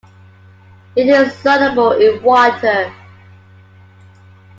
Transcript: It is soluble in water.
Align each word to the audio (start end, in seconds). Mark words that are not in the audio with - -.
It 0.95 1.05
is 1.09 1.31
soluble 1.43 1.91
in 1.91 2.23
water. 2.23 2.91